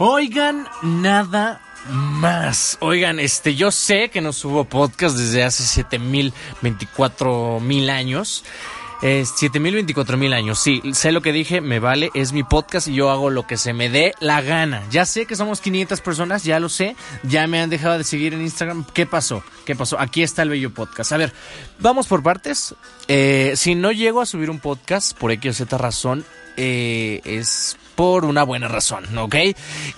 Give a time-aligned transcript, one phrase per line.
[0.00, 2.78] Oigan, nada más.
[2.80, 8.44] Oigan, este, yo sé que no subo podcast desde hace 7024 mil años.
[9.02, 12.94] Es 7024 mil años, sí, sé lo que dije, me vale, es mi podcast y
[12.94, 14.84] yo hago lo que se me dé la gana.
[14.90, 16.94] Ya sé que somos 500 personas, ya lo sé,
[17.24, 18.84] ya me han dejado de seguir en Instagram.
[18.94, 19.42] ¿Qué pasó?
[19.64, 19.98] ¿Qué pasó?
[20.00, 21.10] Aquí está el bello podcast.
[21.12, 21.32] A ver,
[21.80, 22.74] vamos por partes.
[23.08, 26.24] Eh, si no llego a subir un podcast por X o Z razón,
[26.56, 29.34] eh, es por una buena razón, ¿ok?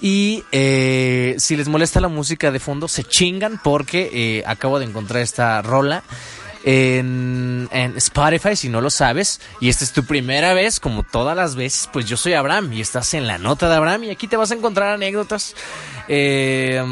[0.01, 4.87] Y eh, si les molesta la música de fondo, se chingan porque eh, acabo de
[4.87, 6.03] encontrar esta rola.
[6.65, 11.57] En, Spotify, si no lo sabes, y esta es tu primera vez, como todas las
[11.57, 14.37] veces, pues yo soy Abraham y estás en la nota de Abraham y aquí te
[14.37, 15.55] vas a encontrar anécdotas
[16.09, 16.83] eh,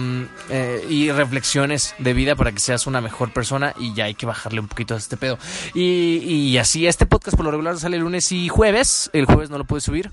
[0.51, 4.27] eh, y reflexiones de vida para que seas una mejor persona y ya hay que
[4.27, 5.39] bajarle un poquito a este pedo.
[5.75, 9.59] Y, y así, este podcast por lo regular sale lunes y jueves, el jueves no
[9.59, 10.13] lo puedes subir,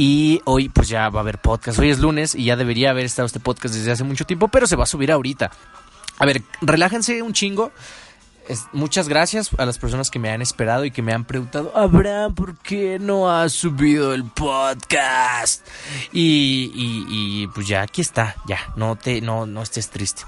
[0.00, 1.78] y hoy pues ya va a haber podcast.
[1.78, 4.66] Hoy es lunes y ya debería haber estado este podcast desde hace mucho tiempo, pero
[4.66, 5.50] se va a subir ahorita.
[6.18, 7.70] A ver, relájense un chingo.
[8.72, 12.34] Muchas gracias a las personas que me han esperado y que me han preguntado, Abraham,
[12.34, 15.66] ¿por qué no has subido el podcast?
[16.14, 17.04] Y, y,
[17.42, 20.22] y pues ya aquí está, ya, no te, no, no estés triste.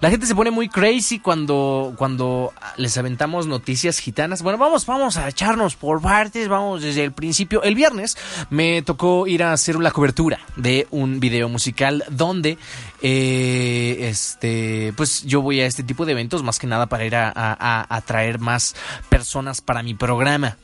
[0.00, 4.42] La gente se pone muy crazy cuando, cuando les aventamos noticias gitanas.
[4.42, 7.62] Bueno, vamos, vamos a echarnos por partes, vamos desde el principio.
[7.62, 8.16] El viernes
[8.50, 12.58] me tocó ir a hacer la cobertura de un video musical donde
[13.02, 17.14] eh, este, pues yo voy a este tipo de eventos más que nada para ir
[17.16, 18.74] a, atraer más
[19.08, 20.56] personas para mi programa.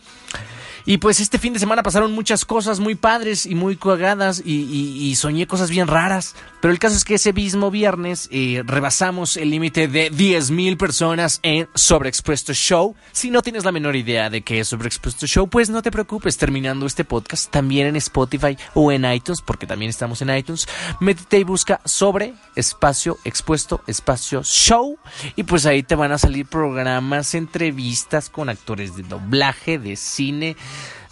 [0.87, 4.63] Y pues este fin de semana pasaron muchas cosas muy padres y muy cagadas y,
[4.63, 6.35] y, y soñé cosas bien raras.
[6.61, 11.41] Pero el caso es que ese mismo viernes eh, rebasamos el límite de 10.000 personas
[11.43, 12.95] en Sobreexpuesto Show.
[13.13, 16.37] Si no tienes la menor idea de qué es Sobreexpuesto Show, pues no te preocupes.
[16.37, 20.69] Terminando este podcast también en Spotify o en iTunes, porque también estamos en iTunes,
[21.01, 24.99] métete y busca sobre espacio expuesto espacio show.
[25.37, 30.57] Y pues ahí te van a salir programas, entrevistas con actores de doblaje, de cine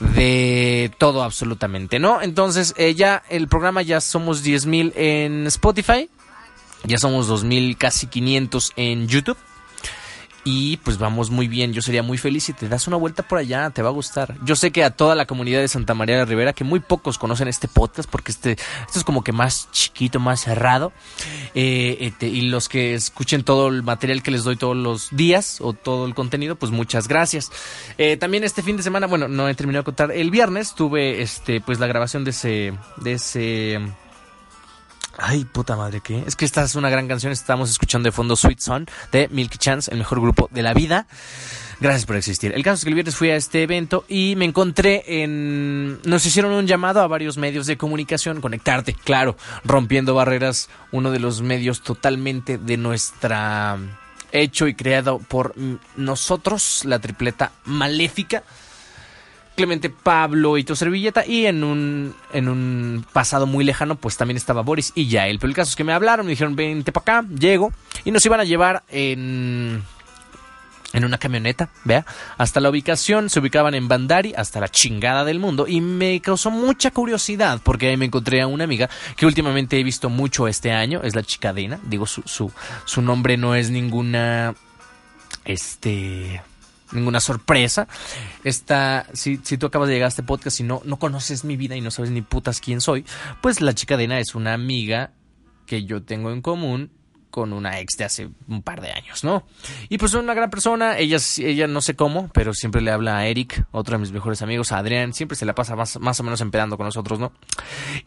[0.01, 2.23] de todo absolutamente, ¿no?
[2.23, 6.09] Entonces, eh, ya el programa ya somos 10.000 en Spotify,
[6.85, 9.37] ya somos 2.000, casi 500 en YouTube.
[10.51, 13.37] Y pues vamos muy bien, yo sería muy feliz si te das una vuelta por
[13.37, 14.35] allá, te va a gustar.
[14.45, 17.19] Yo sé que a toda la comunidad de Santa María de Rivera, que muy pocos
[17.19, 20.95] conocen este podcast, porque este, esto es como que más chiquito, más cerrado.
[21.55, 25.61] Eh, este, y los que escuchen todo el material que les doy todos los días
[25.61, 27.51] o todo el contenido, pues muchas gracias.
[27.99, 31.21] Eh, también este fin de semana, bueno, no he terminado de contar, el viernes tuve
[31.21, 33.81] este, pues la grabación de ese, de ese
[35.21, 36.23] Ay, puta madre, ¿qué?
[36.27, 37.33] Es que esta es una gran canción.
[37.33, 41.09] Estamos escuchando de fondo Sweet Son de Milky Chance, el mejor grupo de la vida.
[41.81, 42.53] Gracias por existir.
[42.55, 46.01] El caso es que el viernes fui a este evento y me encontré en...
[46.03, 51.19] Nos hicieron un llamado a varios medios de comunicación, conectarte, claro, rompiendo barreras, uno de
[51.19, 53.77] los medios totalmente de nuestra...
[54.31, 55.55] hecho y creado por
[55.97, 58.45] nosotros, la tripleta maléfica.
[59.59, 61.27] Clemente Pablo y tu servilleta.
[61.27, 65.41] Y en un en un pasado muy lejano pues también estaba Boris y Yael.
[65.41, 67.73] Pero el caso es que me hablaron me dijeron vente para acá llego
[68.05, 69.83] y nos iban a llevar en
[70.93, 72.07] en una camioneta, vea,
[72.39, 76.51] hasta la ubicación, se ubicaban en Bandari, hasta la chingada del mundo, y me causó
[76.51, 80.73] mucha curiosidad, porque ahí me encontré a una amiga que últimamente he visto mucho este
[80.73, 82.51] año, es la chicadena, digo, su, su,
[82.87, 84.55] su nombre no es ninguna,
[85.45, 86.41] este,
[86.93, 87.89] ninguna sorpresa.
[88.45, 91.57] Esta, si, si tú acabas de llegar a este podcast y no, no conoces mi
[91.57, 93.05] vida y no sabes ni putas quién soy,
[93.41, 95.13] pues la chica Dena es una amiga
[95.67, 96.91] que yo tengo en común
[97.31, 99.45] con una ex de hace un par de años, ¿no?
[99.89, 103.19] Y pues es una gran persona, ella, ella no sé cómo, pero siempre le habla
[103.19, 106.19] a Eric, otro de mis mejores amigos, a Adrián, siempre se la pasa más, más
[106.21, 107.33] o menos empedando con nosotros, ¿no?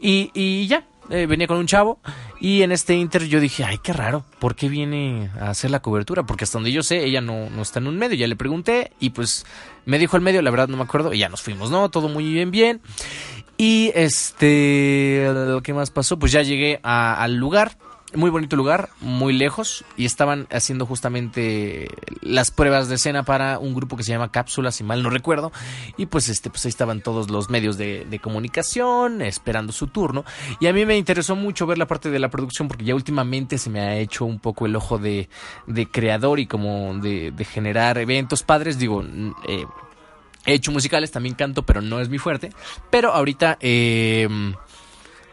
[0.00, 1.98] Y, y ya, eh, venía con un chavo
[2.40, 5.80] y en este inter yo dije, ay, qué raro, ¿por qué viene a hacer la
[5.80, 6.24] cobertura?
[6.24, 8.92] Porque hasta donde yo sé, ella no, no está en un medio, ya le pregunté
[9.00, 9.44] y pues
[9.84, 11.90] me dijo el medio, la verdad no me acuerdo, y ya nos fuimos, ¿no?
[11.90, 12.80] Todo muy bien, bien.
[13.56, 15.28] Y este,
[15.62, 16.18] ¿qué más pasó?
[16.18, 17.76] Pues ya llegué al lugar,
[18.14, 21.88] muy bonito lugar, muy lejos, y estaban haciendo justamente
[22.20, 25.52] las pruebas de escena para un grupo que se llama Cápsula, si mal no recuerdo,
[25.96, 30.24] y pues este, pues ahí estaban todos los medios de, comunicación esperando su turno,
[30.60, 33.58] y a mí me interesó mucho ver la parte de la producción porque ya últimamente
[33.58, 35.28] se me ha hecho un poco el ojo de,
[35.66, 39.02] de creador y como de, de generar eventos padres, digo,
[39.48, 39.64] eh,
[40.46, 42.52] he hecho musicales, también canto, pero no es mi fuerte,
[42.90, 44.28] pero ahorita, eh,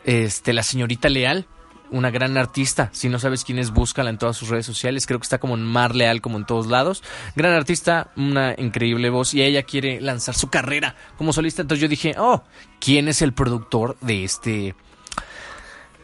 [0.03, 1.45] este, la señorita Leal,
[1.91, 2.89] una gran artista.
[2.91, 5.05] Si no sabes quién es, búscala en todas sus redes sociales.
[5.05, 7.03] Creo que está como en Mar Leal, como en todos lados.
[7.35, 9.33] Gran artista, una increíble voz.
[9.33, 11.61] Y ella quiere lanzar su carrera como solista.
[11.61, 12.43] Entonces yo dije, oh,
[12.79, 14.75] ¿quién es el productor de este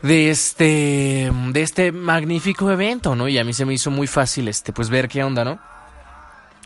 [0.02, 3.28] de este de este magnífico evento, ¿no?
[3.28, 5.60] Y a mí se me hizo muy fácil este pues ver qué onda, ¿no?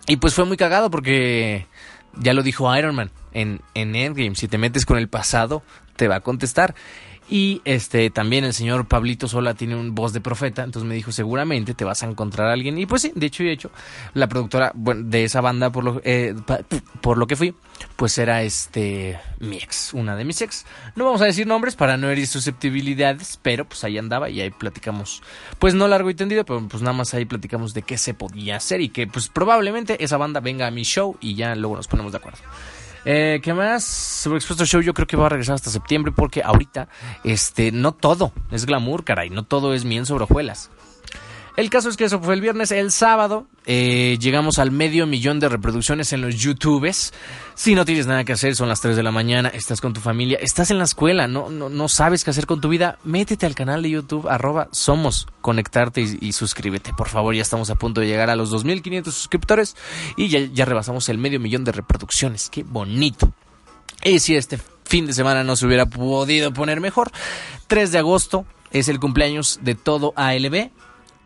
[0.07, 1.67] Y pues fue muy cagado porque
[2.15, 5.63] ya lo dijo Iron Man en, en Endgame, si te metes con el pasado,
[5.95, 6.75] te va a contestar.
[7.29, 11.11] Y este también el señor Pablito Sola tiene un voz de profeta, entonces me dijo,
[11.11, 12.79] seguramente te vas a encontrar a alguien.
[12.79, 13.69] Y pues sí, de hecho y hecho,
[14.15, 16.33] la productora de esa banda, por lo, eh,
[17.01, 17.53] por lo que fui,
[17.95, 20.65] pues era este mi ex, una de mis ex.
[20.95, 24.49] No vamos a decir nombres para no herir susceptibilidades, pero pues ahí andaba y ahí
[24.49, 25.21] platicamos.
[25.59, 28.55] Pues no largo y tendido, pero pues nada más ahí platicamos de qué se podía
[28.55, 31.87] hacer y que pues probablemente esa banda venga a mi show y ya luego nos
[31.87, 32.39] ponemos de acuerdo.
[33.11, 33.83] Eh, ¿Qué más?
[33.85, 36.89] Sobre Expuesto Show yo creo que va a regresar hasta septiembre porque ahorita
[37.23, 40.69] este, no todo es glamour, caray, no todo es miel sobre hojuelas.
[41.59, 42.71] El caso es que eso fue el viernes.
[42.71, 47.13] El sábado eh, llegamos al medio millón de reproducciones en los YouTubes.
[47.53, 49.99] Si no tienes nada que hacer, son las 3 de la mañana, estás con tu
[49.99, 53.45] familia, estás en la escuela, no, no, no sabes qué hacer con tu vida, métete
[53.45, 56.93] al canal de YouTube, arroba somos, conectarte y, suscríbete.
[56.93, 59.75] Por favor, ya estamos a punto de llegar a los 2.500 suscriptores
[60.15, 62.49] y ya, ya rebasamos el medio millón de reproducciones.
[62.49, 63.33] Qué bonito.
[64.05, 67.11] Y si este fin de semana no se hubiera podido poner mejor,
[67.67, 70.71] 3 de agosto es el cumpleaños de todo ALB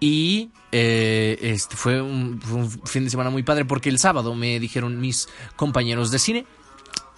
[0.03, 2.41] y eh, este fue un,
[2.83, 6.45] fin de semana muy padre porque el sábado me dijeron mis compañeros de cine.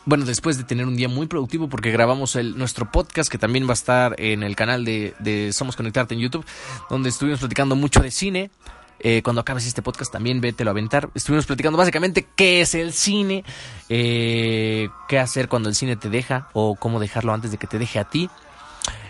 [0.05, 3.65] Bueno, después de tener un día muy productivo porque grabamos el, nuestro podcast que también
[3.65, 6.45] va a estar en el canal de, Somos Conectarte en YouTube,
[6.87, 8.51] donde estuvimos platicando mucho de cine.
[8.99, 11.09] Eh, cuando acabes este podcast también vételo a aventar.
[11.15, 13.43] Estuvimos platicando básicamente qué es el cine,
[13.89, 17.79] eh, qué hacer cuando el cine te deja o cómo dejarlo antes de que te
[17.79, 18.29] deje a ti.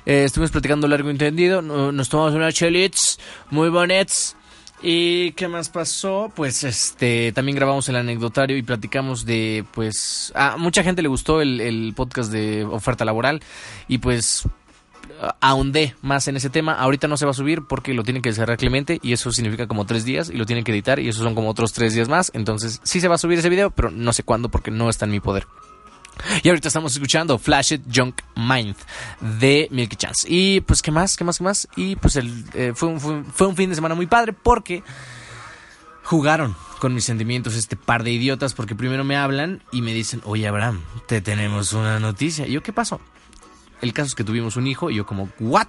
[0.06, 1.62] Eh, estuvimos platicando largo y entendido.
[1.62, 3.20] Nos tomamos unas chelits
[3.50, 4.36] muy bonitas.
[4.82, 6.32] ¿Y qué más pasó?
[6.36, 11.42] Pues este también grabamos el anecdotario y platicamos de pues a mucha gente le gustó
[11.42, 13.42] el, el podcast de oferta laboral
[13.88, 14.48] y pues
[15.42, 16.74] ahondé más en ese tema.
[16.74, 19.68] Ahorita no se va a subir porque lo tienen que cerrar Clemente y eso significa
[19.68, 22.10] como tres días y lo tienen que editar y eso son como otros tres días
[22.10, 22.32] más.
[22.34, 25.06] Entonces sí se va a subir ese video, pero no sé cuándo porque no está
[25.06, 25.48] en mi poder.
[26.44, 28.76] Y ahorita estamos escuchando Flash It Junk Mind
[29.40, 30.28] de Milky Chance.
[30.30, 31.18] Y pues, ¿qué más?
[31.18, 31.38] ¿Qué más?
[31.38, 31.68] ¿Qué más?
[31.76, 34.84] Y pues eh, fue, un, fue, un fin de semana muy padre porque
[36.04, 40.22] jugaron con mis sentimientos este par de idiotas porque primero me hablan y me dicen,
[40.26, 42.48] oye Abraham, te tenemos una noticia.
[42.48, 43.00] Y yo, ¿qué pasó?
[43.82, 45.68] El caso es que tuvimos un hijo y yo como, ¿what?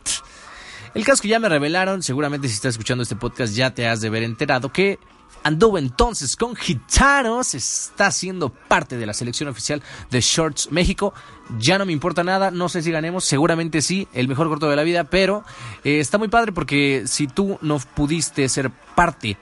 [0.94, 3.86] El caso es que ya me revelaron, seguramente si estás escuchando este podcast ya te
[3.86, 4.98] has de ver enterado que
[5.46, 11.14] anduvo entonces con Gitanos, está siendo parte de la selección oficial de Shorts México.
[11.60, 14.74] Ya no me importa nada, no sé si ganemos, seguramente sí, el mejor corto de
[14.74, 15.44] la vida, pero
[15.84, 19.38] eh, está muy padre porque si tú no pudiste ser parte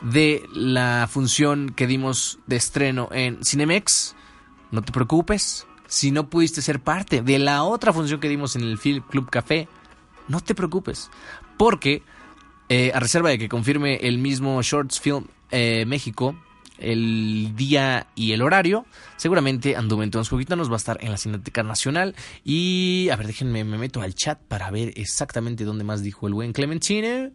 [0.00, 4.16] de la función que dimos de estreno en Cinemex,
[4.70, 5.66] no te preocupes.
[5.86, 9.28] Si no pudiste ser parte de la otra función que dimos en el Film Club
[9.28, 9.68] Café,
[10.28, 11.10] no te preocupes,
[11.58, 12.02] porque
[12.68, 16.36] eh, a reserva de que confirme el mismo Shorts Film eh, México
[16.78, 18.86] el día y el horario.
[19.16, 22.14] Seguramente Anduve nos va a estar en la Cineteca Nacional.
[22.44, 26.34] Y a ver, déjenme, me meto al chat para ver exactamente dónde más dijo el
[26.34, 27.32] buen Clementine.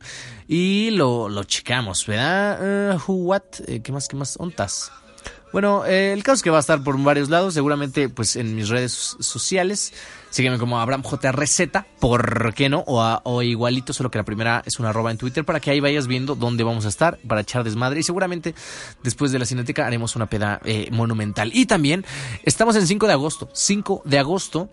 [0.48, 2.96] Y lo, lo checamos, ¿verdad?
[2.96, 3.44] Uh, who, what?
[3.68, 4.08] Eh, ¿Qué más?
[4.08, 4.38] ¿Qué más?
[5.52, 8.70] Bueno, el caso es que va a estar por varios lados, seguramente pues en mis
[8.70, 9.94] redes sociales.
[10.30, 11.62] Sígueme como Abraham JRZ,
[12.00, 12.86] ¿por qué no?
[12.88, 16.08] O, igualito, solo que la primera es una arroba en Twitter para que ahí vayas
[16.08, 18.00] viendo dónde vamos a estar para echar desmadre.
[18.00, 18.56] Y seguramente
[19.04, 21.52] después de la cinética haremos una peda eh, monumental.
[21.54, 22.06] Y también
[22.44, 23.50] estamos en 5 de agosto.
[23.52, 24.70] 5 de agosto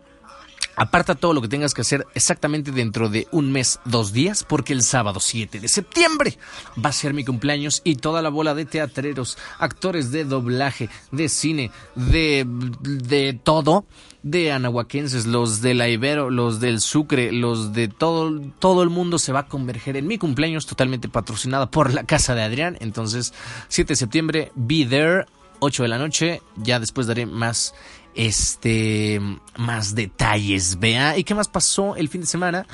[0.78, 4.73] Aparta todo lo que tengas que hacer exactamente dentro de un mes, dos días, porque
[4.73, 6.38] el sábado 7 de septiembre
[6.82, 11.28] va a ser mi cumpleaños y toda la bola de teatreros, actores de doblaje, de
[11.28, 13.87] cine, de, de todo,
[14.23, 19.18] de anahuaquenses, los de la Ibero, los del Sucre, los de todo, todo el mundo
[19.18, 22.76] se va a converger en mi cumpleaños totalmente patrocinada por la casa de Adrián.
[22.80, 23.35] Entonces,
[23.66, 25.26] 7 de septiembre, be there,
[25.61, 27.75] 8 de la noche, ya después daré más
[28.15, 29.21] este
[29.57, 31.17] más detalles, vea.
[31.17, 32.67] ¿Y qué más pasó el fin de semana?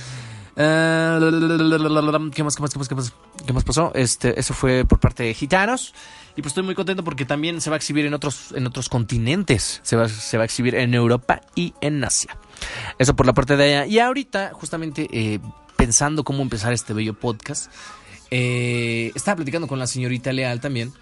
[0.57, 1.19] Eh,
[2.35, 3.13] ¿qué, más, qué, más, qué, más, qué, más,
[3.47, 3.93] qué más pasó?
[3.95, 5.95] Este, eso fue por parte de Gitanos.
[6.37, 8.89] Y pues estoy muy contento porque también se va a exhibir en otros, en otros
[8.89, 9.81] continentes.
[9.85, 12.37] Se va, se va a exhibir en Europa y en Asia.
[12.99, 13.87] Eso por la parte de allá.
[13.87, 15.39] Y ahorita, justamente eh,
[15.77, 17.71] pensando cómo empezar este bello podcast,
[18.31, 20.93] eh, estaba platicando con la señorita Leal también.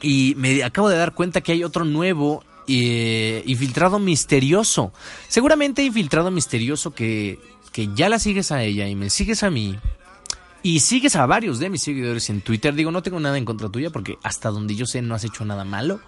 [0.00, 4.92] Y me acabo de dar cuenta que hay otro nuevo infiltrado misterioso.
[5.28, 7.38] Seguramente infiltrado misterioso que,
[7.72, 9.78] que ya la sigues a ella y me sigues a mí.
[10.62, 12.74] Y sigues a varios de mis seguidores en Twitter.
[12.74, 15.44] Digo, no tengo nada en contra tuya porque hasta donde yo sé no has hecho
[15.44, 16.00] nada malo.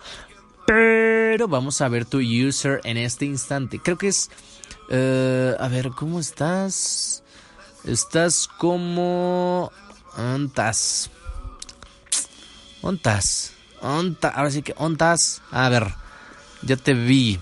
[0.66, 3.80] Pero vamos a ver tu user en este instante.
[3.80, 4.30] Creo que es...
[4.88, 7.22] Eh, a ver, ¿cómo estás?
[7.84, 9.70] Estás como...
[10.16, 11.10] Ontas.
[12.80, 13.52] Ontas.
[13.82, 14.32] Ontas.
[14.34, 15.42] Ahora sí que ontas.
[15.50, 16.05] A ver.
[16.66, 17.38] Ya te vi.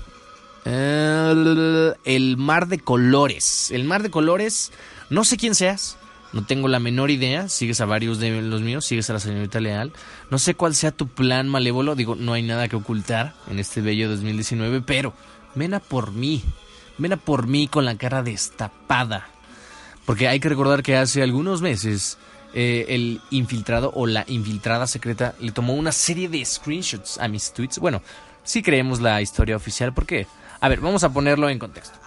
[0.67, 3.71] El, el, mar de colores.
[3.71, 4.71] El mar de colores.
[5.09, 5.97] No sé quién seas.
[6.35, 7.49] No tengo la menor idea.
[7.49, 8.85] Sigues a varios de los míos.
[8.85, 9.93] Sigues a la señorita Leal.
[10.31, 11.95] No sé cuál sea tu plan malévolo.
[11.95, 14.83] Digo, no hay nada que ocultar en este bello 2019.
[14.83, 15.15] Pero
[15.55, 16.43] ven a por mí.
[16.99, 19.29] Ven a por mí con la cara destapada.
[20.05, 22.19] Porque hay que recordar que hace algunos meses
[22.57, 27.53] eh, el infiltrado o la infiltrada secreta le tomó una serie de screenshots a mis
[27.53, 27.81] tweets.
[27.81, 28.01] Bueno,
[28.45, 29.93] sí creemos la historia oficial.
[29.93, 30.27] ¿Por qué?
[30.61, 31.99] A ver, vamos a ponerlo en contexto.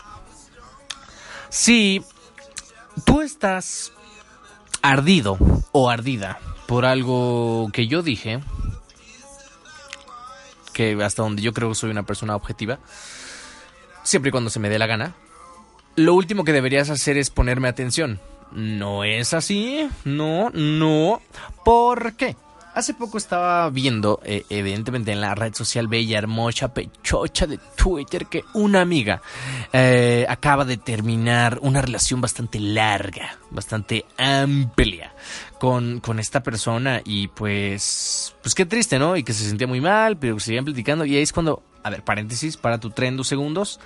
[1.49, 2.03] Si
[3.05, 3.91] tú estás
[4.81, 5.37] ardido
[5.71, 8.39] o ardida por algo que yo dije,
[10.73, 12.79] que hasta donde yo creo que soy una persona objetiva,
[14.03, 15.15] siempre y cuando se me dé la gana,
[15.95, 18.19] lo último que deberías hacer es ponerme atención.
[18.51, 21.21] No es así, no, no.
[21.65, 22.35] ¿Por qué?
[22.77, 28.27] Hace poco estaba viendo, eh, evidentemente en la red social bella, hermosa, pechocha de Twitter,
[28.27, 29.19] que una amiga
[29.73, 35.11] eh, acaba de terminar una relación bastante larga, bastante amplia
[35.59, 39.17] con, con esta persona y pues, pues qué triste, ¿no?
[39.17, 42.03] Y que se sentía muy mal, pero seguían platicando y ahí es cuando, a ver,
[42.03, 43.79] paréntesis, para tu tren dos segundos.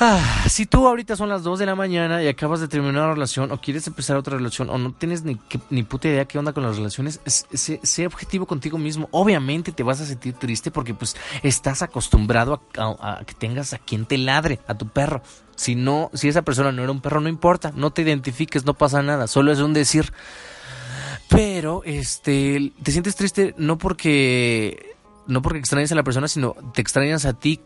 [0.00, 3.14] Ah, si tú ahorita son las 2 de la mañana y acabas de terminar una
[3.14, 5.40] relación o quieres empezar otra relación o no tienes ni,
[5.70, 9.08] ni puta idea qué onda con las relaciones, sé, objetivo contigo mismo.
[9.10, 14.06] Obviamente te vas a sentir triste porque pues estás acostumbrado a, que tengas a quien
[14.06, 15.20] te ladre, a tu perro.
[15.56, 18.74] Si no, si esa persona no era un perro, no importa, no te identifiques, no
[18.74, 20.12] pasa nada, solo es un decir.
[21.28, 24.94] Pero, este, te sientes triste no porque,
[25.26, 27.60] no porque extrañas a la persona, sino te extrañas a ti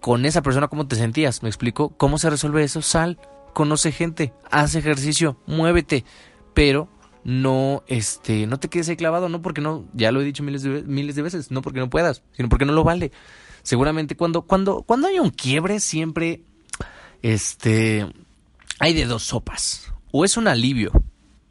[0.00, 1.42] con esa persona cómo te sentías.
[1.42, 1.90] ¿Me explico?
[1.90, 2.82] ¿Cómo se resuelve eso?
[2.82, 3.18] Sal,
[3.52, 6.04] conoce gente, haz ejercicio, muévete,
[6.54, 6.88] pero
[7.24, 10.62] no este no te quedes ahí clavado, no porque no, ya lo he dicho miles
[10.62, 13.12] de, miles de veces, no porque no puedas, sino porque no lo vale.
[13.62, 16.42] Seguramente cuando cuando cuando hay un quiebre siempre
[17.22, 18.06] este
[18.78, 19.92] hay de dos sopas.
[20.10, 20.92] O es un alivio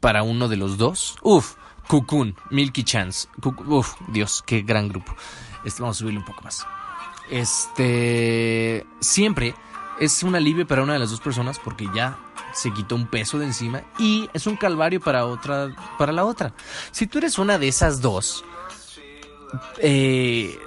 [0.00, 1.16] para uno de los dos.
[1.22, 1.54] Uf,
[1.86, 3.28] Cocoon, Milky Chance.
[3.66, 5.14] uf, Dios, qué gran grupo.
[5.64, 6.66] Este, vamos a subirle un poco más
[7.30, 9.54] este siempre
[10.00, 12.18] es un alivio para una de las dos personas porque ya
[12.54, 16.52] se quitó un peso de encima y es un calvario para otra para la otra.
[16.90, 18.44] Si tú eres una de esas dos,
[19.78, 20.58] eh,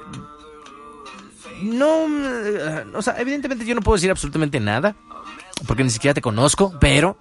[1.63, 2.08] no,
[2.94, 4.96] o sea, evidentemente yo no puedo decir absolutamente nada
[5.68, 7.18] porque ni siquiera te conozco, pero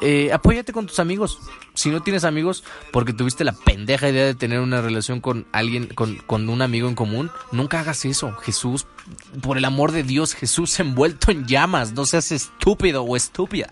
[0.00, 1.38] eh, apóyate con tus amigos.
[1.82, 2.62] Si no tienes amigos,
[2.92, 6.94] porque tuviste la pendeja idea de tener una relación con alguien, con, un amigo en
[6.94, 8.36] común, nunca hagas eso.
[8.36, 8.86] Jesús,
[9.40, 11.92] por el amor de Dios, Jesús envuelto en llamas.
[11.92, 13.68] No seas estúpido o estúpida.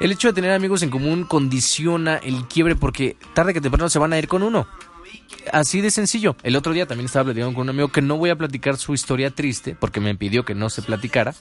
[0.00, 3.98] El hecho de tener amigos en común condiciona el quiebre porque tarde que temprano se
[3.98, 4.66] van a ir con uno.
[5.52, 6.34] Así de sencillo.
[6.42, 8.94] El otro día también estaba platicando con un amigo que no voy a platicar su
[8.94, 11.34] historia triste porque me pidió que no se platicara.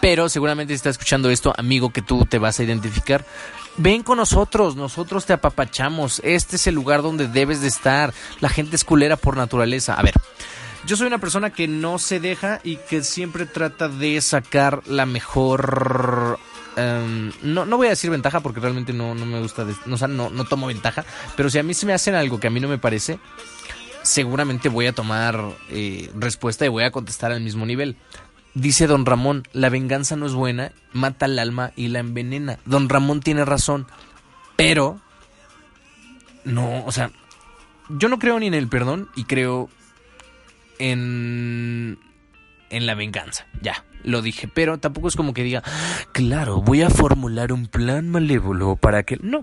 [0.00, 3.26] Pero seguramente si está escuchando esto, amigo, que tú te vas a identificar.
[3.78, 6.20] Ven con nosotros, nosotros te apapachamos.
[6.24, 8.12] Este es el lugar donde debes de estar.
[8.40, 9.94] La gente es culera por naturaleza.
[9.94, 10.14] A ver,
[10.84, 15.06] yo soy una persona que no se deja y que siempre trata de sacar la
[15.06, 16.40] mejor
[16.76, 20.30] em, no, no voy a decir ventaja porque realmente no, no me gusta, no, no,
[20.30, 21.04] no, tomo ventaja,
[21.36, 23.20] pero si a mí se me hacen algo que a mí no me parece,
[24.02, 27.96] seguramente voy a tomar eh, respuesta y voy a contestar al mismo nivel.
[28.54, 32.58] Dice don Ramón, la venganza no es buena, mata al alma y la envenena.
[32.64, 33.86] Don Ramón tiene razón,
[34.56, 35.00] pero
[36.44, 37.10] no, o sea,
[37.88, 39.68] yo no creo ni en el perdón y creo
[40.78, 41.98] en
[42.70, 43.46] en la venganza.
[43.62, 45.62] Ya, lo dije, pero tampoco es como que diga,
[46.12, 49.42] claro, voy a formular un plan malévolo para que no.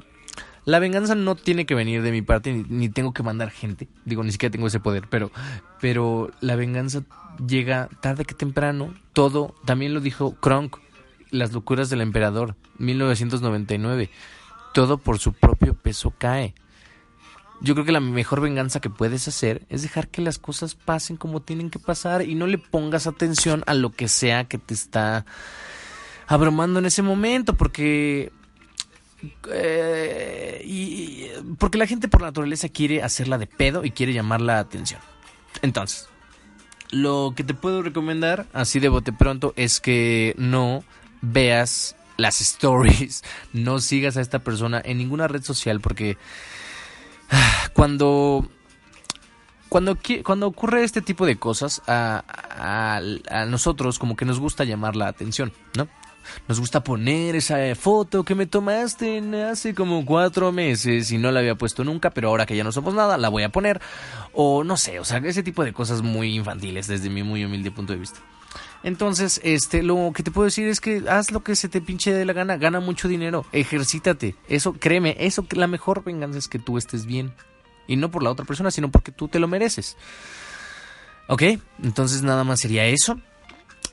[0.65, 3.87] La venganza no tiene que venir de mi parte, ni, tengo que mandar gente.
[4.03, 5.31] Digo, ni siquiera tengo ese poder, pero,
[5.79, 7.03] pero la venganza
[7.47, 8.93] llega tarde que temprano.
[9.13, 10.77] Todo, también lo dijo Kronk,
[11.29, 14.09] Las locuras del emperador, 1999.
[14.73, 16.55] Todo por su propio peso cae.
[17.61, 21.15] Yo creo que la mejor venganza que puedes hacer es dejar que las cosas pasen
[21.15, 24.73] como tienen que pasar y no le pongas atención a lo que sea que te
[24.73, 25.25] está
[26.27, 28.31] abrumando en ese momento, porque
[29.51, 31.27] eh, y,
[31.57, 34.99] porque la gente por naturaleza quiere hacerla de pedo y quiere llamar la atención.
[35.61, 36.09] Entonces,
[36.91, 40.83] lo que te puedo recomendar, así de bote pronto, es que no
[41.21, 46.17] veas las stories, no sigas a esta persona en ninguna red social porque
[47.73, 48.47] cuando
[49.69, 52.23] cuando, cuando ocurre este tipo de cosas a,
[53.29, 55.89] a, nosotros como que nos gusta llamar la atención, ¿no?
[56.47, 61.39] Nos gusta poner esa foto que me tomaste hace como cuatro meses y no la
[61.39, 63.81] había puesto nunca, pero ahora que ya no somos nada, la voy a poner.
[64.33, 67.71] O no sé, o sea, ese tipo de cosas muy infantiles desde mi muy humilde
[67.71, 68.19] punto de vista.
[68.83, 72.13] Entonces, este, lo que te puedo decir es que haz lo que se te pinche
[72.13, 74.35] de la gana, gana mucho dinero, ejercítate.
[74.47, 77.33] Eso, créeme, eso la mejor venganza es que tú estés bien.
[77.87, 79.97] Y no por la otra persona, sino porque tú te lo mereces.
[81.27, 81.41] Ok,
[81.81, 83.19] entonces nada más sería eso.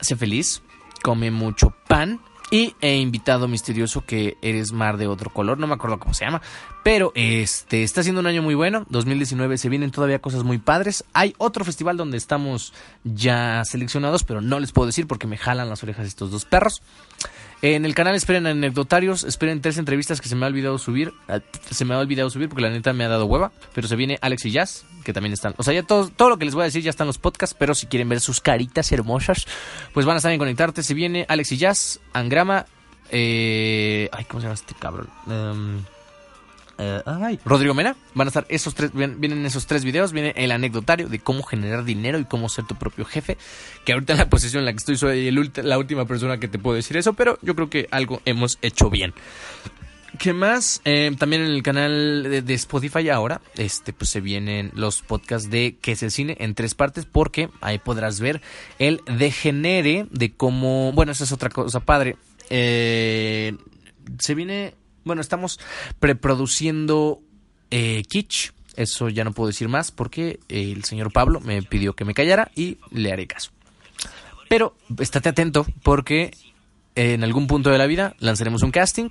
[0.01, 0.63] Sé feliz,
[1.03, 2.21] come mucho pan
[2.53, 6.27] y he invitado misterioso que eres mar de otro color, no me acuerdo cómo se
[6.27, 6.43] llama,
[6.85, 11.05] pero este está siendo un año muy bueno, 2019 se vienen todavía cosas muy padres.
[11.15, 15.71] Hay otro festival donde estamos ya seleccionados, pero no les puedo decir porque me jalan
[15.71, 16.83] las orejas estos dos perros.
[17.63, 21.13] En el canal esperen anecdotarios, esperen tres entrevistas que se me ha olvidado subir.
[21.29, 21.39] Ah,
[21.71, 23.53] se me ha olvidado subir porque la neta me ha dado hueva.
[23.73, 25.55] Pero se viene Alex y Jazz, que también están.
[25.59, 27.55] O sea, ya todo, todo lo que les voy a decir ya están los podcasts.
[27.57, 29.47] Pero si quieren ver sus caritas hermosas,
[29.95, 30.83] pues van a estar en conectarte.
[30.83, 32.67] Se viene Alex y Jazz, Angrama.
[33.11, 35.09] Eh, ay, ¿cómo se llama este cabrón?
[36.79, 37.97] Eh, Rodrigo Mena.
[38.15, 40.13] Van a estar esos tres, vienen esos tres videos.
[40.13, 43.37] Viene el anecdotario de cómo generar dinero y cómo ser tu propio jefe.
[43.85, 46.59] Que ahorita en la posición en la que estoy soy la última persona que te
[46.59, 49.15] puedo decir eso, pero yo creo que algo hemos hecho bien.
[50.19, 50.83] ¿Qué más?
[50.85, 55.79] Eh, también en el canal de, Spotify ahora, este, pues se vienen los podcasts de
[55.81, 58.43] Que es el cine en tres partes, porque ahí podrás ver
[58.79, 62.17] el degenere de cómo, bueno, esa es otra cosa padre.
[62.51, 63.57] Eh,
[64.19, 65.61] se viene bueno, estamos
[65.99, 67.21] preproduciendo
[67.71, 68.53] eh, Kitsch.
[68.77, 72.51] Eso ya no puedo decir más porque el señor Pablo me pidió que me callara
[72.55, 73.51] y le haré caso.
[74.49, 76.33] Pero estate atento porque
[76.95, 79.11] en algún punto de la vida lanzaremos un casting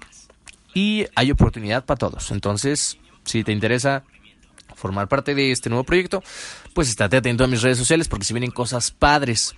[0.74, 2.31] y hay oportunidad para todos.
[2.31, 4.03] Entonces, si te interesa
[4.75, 6.24] formar parte de este nuevo proyecto,
[6.74, 9.55] pues estate atento a mis redes sociales porque si vienen cosas padres.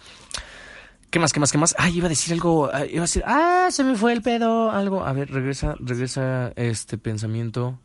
[1.14, 1.76] ¿Qué más, qué más, qué más?
[1.78, 4.72] Ay, iba a decir algo, ah, iba a decir, ah, se me fue el pedo,
[4.72, 5.06] algo.
[5.06, 7.80] A ver, regresa, regresa este pensamiento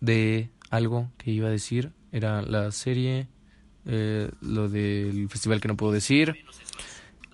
[0.00, 1.90] de algo que iba a decir.
[2.12, 3.26] Era la serie,
[3.84, 6.36] eh, lo del festival que no puedo decir.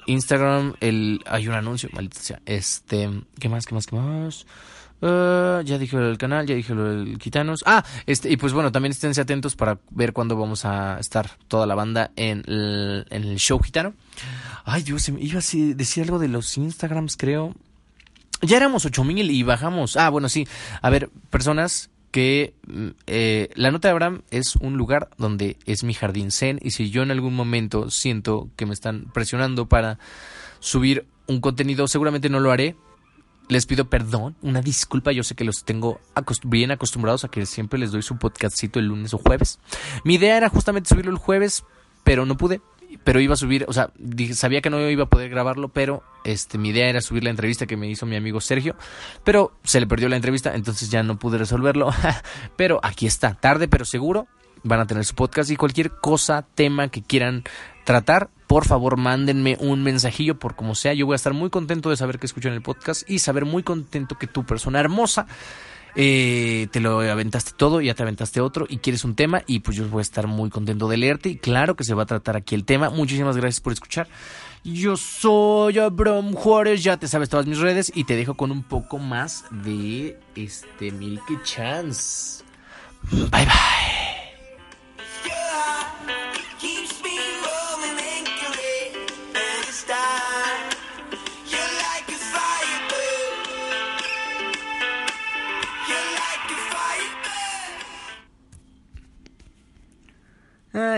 [0.06, 2.40] Instagram, el, hay un anuncio, maldita sea.
[2.46, 4.46] Este, ¿qué más, qué más, qué más?
[5.00, 7.62] Uh, ya dije lo del canal, ya dije lo del Quitanos.
[7.66, 11.66] Ah, este, y pues bueno, también esténse atentos para ver cuándo vamos a estar toda
[11.66, 13.94] la banda en el, show gitano.
[14.64, 17.54] Ay, Dios, iba a decir algo de los Instagrams, creo.
[18.40, 19.96] Ya éramos 8000 y bajamos.
[19.96, 20.46] Ah, bueno, sí.
[20.80, 25.82] A ver, personas que mm, eh, la nota de Abraham es un lugar donde es
[25.82, 29.98] mi jardín zen y si yo en algún momento siento que me están presionando para
[30.60, 32.76] subir un contenido, seguramente no lo haré
[33.48, 35.12] les pido perdón, una disculpa.
[35.12, 36.00] Yo sé que los tengo
[36.44, 39.58] bien acostumbrados a que siempre les doy su podcastcito el lunes o jueves.
[40.04, 41.64] Mi idea era justamente subirlo el jueves,
[42.02, 42.60] pero no pude.
[43.02, 43.90] Pero iba a subir, o sea,
[44.34, 47.66] sabía que no iba a poder grabarlo, pero este, mi idea era subir la entrevista
[47.66, 48.76] que me hizo mi amigo Sergio.
[49.24, 51.90] Pero se le perdió la entrevista, entonces ya no pude resolverlo.
[52.56, 54.28] pero aquí está, tarde pero seguro.
[54.62, 57.44] Van a tener su podcast y cualquier cosa, tema que quieran
[57.84, 60.94] tratar, por favor mándenme un mensajillo por como sea.
[60.94, 63.64] Yo voy a estar muy contento de saber que escuchan el podcast y saber muy
[63.64, 65.26] contento que tu persona hermosa
[65.96, 69.76] eh, te lo aventaste todo, ya te aventaste otro y quieres un tema y pues
[69.76, 72.36] yo voy a estar muy contento de leerte y claro que se va a tratar
[72.36, 72.90] aquí el tema.
[72.90, 74.06] Muchísimas gracias por escuchar.
[74.62, 78.62] Yo soy Abraham Juárez, ya te sabes todas mis redes y te dejo con un
[78.62, 82.44] poco más de este Milky Chance.
[83.10, 83.93] Bye bye.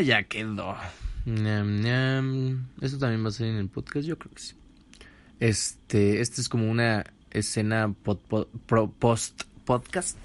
[0.06, 0.76] Ya quedó.
[2.80, 4.54] Esto también va a ser en el podcast, yo creo que sí.
[5.40, 10.16] Este, este es como una escena post podcast.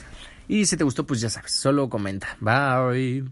[0.48, 2.38] Y si te gustó, pues ya sabes, solo comenta.
[2.39, 3.26] Bye.